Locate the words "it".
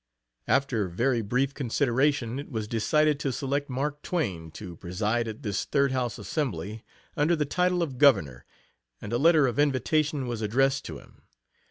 2.39-2.49